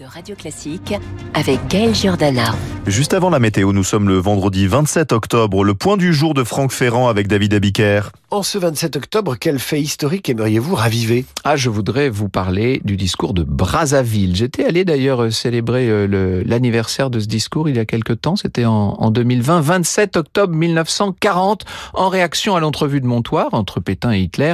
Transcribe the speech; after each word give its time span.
de 0.00 0.06
Radio 0.06 0.34
Classique 0.34 0.94
avec 1.34 1.58
Gaël 1.68 1.94
Giordana. 1.94 2.54
Juste 2.86 3.12
avant 3.12 3.28
la 3.28 3.38
météo, 3.38 3.72
nous 3.72 3.84
sommes 3.84 4.08
le 4.08 4.16
vendredi 4.16 4.66
27 4.66 5.12
octobre, 5.12 5.62
le 5.62 5.74
point 5.74 5.98
du 5.98 6.14
jour 6.14 6.32
de 6.32 6.42
Franck 6.42 6.72
Ferrand 6.72 7.08
avec 7.08 7.28
David 7.28 7.52
Abiker. 7.52 8.10
En 8.32 8.44
ce 8.44 8.58
27 8.58 8.94
octobre, 8.94 9.34
quel 9.34 9.58
fait 9.58 9.80
historique 9.80 10.28
aimeriez-vous 10.28 10.76
raviver? 10.76 11.24
Ah, 11.42 11.56
je 11.56 11.68
voudrais 11.68 12.08
vous 12.08 12.28
parler 12.28 12.80
du 12.84 12.96
discours 12.96 13.34
de 13.34 13.42
Brazzaville. 13.42 14.36
J'étais 14.36 14.64
allé 14.64 14.84
d'ailleurs 14.84 15.24
euh, 15.24 15.30
célébrer 15.32 15.88
euh, 15.88 16.44
l'anniversaire 16.46 17.10
de 17.10 17.18
ce 17.18 17.26
discours 17.26 17.68
il 17.68 17.74
y 17.74 17.80
a 17.80 17.84
quelque 17.84 18.12
temps, 18.12 18.36
c'était 18.36 18.66
en, 18.66 18.94
en 19.00 19.10
2020, 19.10 19.60
27 19.62 20.16
octobre 20.16 20.54
1940, 20.54 21.64
en 21.94 22.08
réaction 22.08 22.54
à 22.54 22.60
l'entrevue 22.60 23.00
de 23.00 23.06
Montoire 23.06 23.48
entre 23.52 23.80
Pétain 23.80 24.12
et 24.12 24.20
Hitler. 24.20 24.52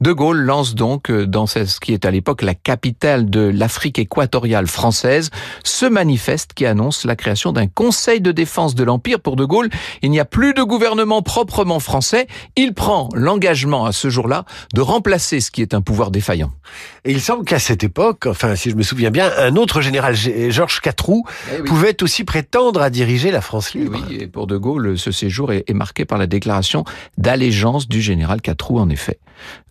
De 0.00 0.12
Gaulle 0.12 0.38
lance 0.38 0.76
donc 0.76 1.10
euh, 1.10 1.26
dans 1.26 1.48
ce 1.48 1.80
qui 1.80 1.94
est 1.94 2.04
à 2.04 2.12
l'époque 2.12 2.42
la 2.42 2.54
capitale 2.54 3.28
de 3.28 3.40
l'Afrique 3.40 3.98
équatoriale 3.98 4.68
française 4.68 5.30
ce 5.64 5.86
manifeste 5.86 6.52
qui 6.54 6.64
annonce 6.64 7.04
la 7.04 7.16
création 7.16 7.50
d'un 7.50 7.66
conseil 7.66 8.20
de 8.20 8.30
défense 8.30 8.76
de 8.76 8.84
l'Empire 8.84 9.18
pour 9.18 9.34
De 9.34 9.44
Gaulle. 9.44 9.68
Il 10.02 10.12
n'y 10.12 10.20
a 10.20 10.24
plus 10.24 10.54
de 10.54 10.62
gouvernement 10.62 11.22
proprement 11.22 11.80
français. 11.80 12.28
Il 12.54 12.72
prend 12.72 13.08
l'engagement 13.16 13.86
à 13.86 13.92
ce 13.92 14.10
jour-là 14.10 14.44
de 14.74 14.80
remplacer 14.80 15.40
ce 15.40 15.50
qui 15.50 15.62
est 15.62 15.74
un 15.74 15.80
pouvoir 15.80 16.10
défaillant. 16.10 16.52
Et 17.04 17.12
il 17.12 17.20
semble 17.20 17.44
qu'à 17.44 17.58
cette 17.58 17.82
époque, 17.82 18.26
enfin 18.26 18.54
si 18.56 18.70
je 18.70 18.76
me 18.76 18.82
souviens 18.82 19.10
bien, 19.10 19.30
un 19.38 19.56
autre 19.56 19.80
général, 19.80 20.14
Georges 20.14 20.80
Catroux, 20.80 21.24
Eh 21.52 21.60
oui. 21.60 21.68
pouvait 21.68 22.02
aussi 22.02 22.24
prétendre 22.24 22.82
à 22.82 22.90
diriger 22.90 23.30
la 23.30 23.40
France 23.40 23.74
libre. 23.74 23.98
Oui, 24.08 24.16
et 24.16 24.26
pour 24.26 24.46
De 24.46 24.56
Gaulle, 24.56 24.98
ce 24.98 25.10
séjour 25.10 25.52
est, 25.52 25.64
marqué 25.72 26.04
par 26.04 26.18
la 26.18 26.26
déclaration 26.26 26.84
d'allégeance 27.18 27.88
du 27.88 28.00
général 28.00 28.40
Catroux, 28.40 28.78
en 28.78 28.88
effet. 28.88 29.18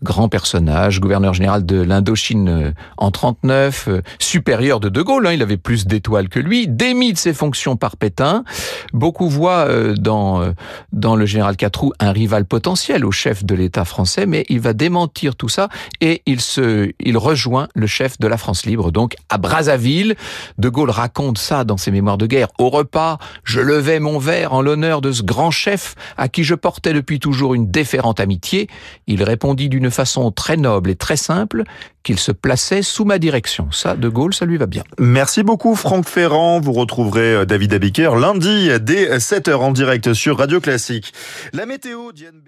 Grand 0.02 0.28
personnage, 0.28 1.00
gouverneur 1.00 1.34
général 1.34 1.66
de 1.66 1.80
l'Indochine 1.82 2.48
euh, 2.48 2.70
en 2.98 3.10
39, 3.10 3.88
euh, 3.88 4.02
supérieur 4.20 4.78
de 4.78 4.88
De 4.88 5.02
Gaulle, 5.02 5.26
hein, 5.26 5.32
il 5.32 5.42
avait 5.42 5.56
plus 5.56 5.86
d'étoiles 5.86 6.28
que 6.28 6.38
lui, 6.38 6.68
démis 6.68 7.12
de 7.12 7.18
ses 7.18 7.34
fonctions 7.34 7.76
par 7.76 7.96
Pétain. 7.96 8.44
Beaucoup 8.92 9.28
voient 9.28 9.66
euh, 9.66 9.94
dans, 9.94 10.52
dans 10.92 11.16
le 11.16 11.26
général 11.26 11.56
Catroux 11.56 11.92
un 11.98 12.12
rival 12.12 12.44
potentiel 12.44 13.04
au 13.04 13.10
chef 13.10 13.35
de 13.44 13.54
l'État 13.54 13.84
français, 13.84 14.26
mais 14.26 14.44
il 14.48 14.60
va 14.60 14.72
démentir 14.72 15.36
tout 15.36 15.48
ça 15.48 15.68
et 16.00 16.22
il 16.26 16.40
se, 16.40 16.92
il 17.00 17.18
rejoint 17.18 17.68
le 17.74 17.86
chef 17.86 18.18
de 18.18 18.26
la 18.26 18.36
France 18.36 18.66
libre, 18.66 18.90
donc 18.90 19.16
à 19.28 19.38
Brazzaville. 19.38 20.16
De 20.58 20.68
Gaulle 20.68 20.90
raconte 20.90 21.38
ça 21.38 21.64
dans 21.64 21.76
ses 21.76 21.90
mémoires 21.90 22.18
de 22.18 22.26
guerre. 22.26 22.48
Au 22.58 22.70
repas, 22.70 23.18
je 23.44 23.60
levais 23.60 24.00
mon 24.00 24.18
verre 24.18 24.52
en 24.52 24.62
l'honneur 24.62 25.00
de 25.00 25.12
ce 25.12 25.22
grand 25.22 25.50
chef 25.50 25.94
à 26.16 26.28
qui 26.28 26.44
je 26.44 26.54
portais 26.54 26.92
depuis 26.92 27.20
toujours 27.20 27.54
une 27.54 27.70
déférente 27.70 28.20
amitié. 28.20 28.68
Il 29.06 29.22
répondit 29.22 29.68
d'une 29.68 29.90
façon 29.90 30.30
très 30.30 30.56
noble 30.56 30.90
et 30.90 30.96
très 30.96 31.16
simple 31.16 31.64
qu'il 32.02 32.18
se 32.20 32.30
plaçait 32.30 32.82
sous 32.82 33.04
ma 33.04 33.18
direction. 33.18 33.68
Ça, 33.72 33.96
De 33.96 34.08
Gaulle, 34.08 34.32
ça 34.32 34.46
lui 34.46 34.56
va 34.56 34.66
bien. 34.66 34.84
Merci 34.98 35.42
beaucoup 35.42 35.74
Franck 35.74 36.08
Ferrand. 36.08 36.60
Vous 36.60 36.72
retrouverez 36.72 37.34
euh, 37.34 37.44
David 37.44 37.74
Abiker 37.74 38.10
lundi 38.16 38.70
dès 38.80 39.18
7h 39.18 39.54
en 39.56 39.72
direct 39.72 40.14
sur 40.14 40.38
Radio 40.38 40.60
Classique. 40.60 41.12
La 41.52 41.66
météo, 41.66 42.12
Diane 42.12 42.42